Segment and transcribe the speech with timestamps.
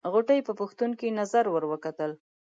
[0.13, 2.11] غوټۍ په پوښتونکې نظر ور وکتل.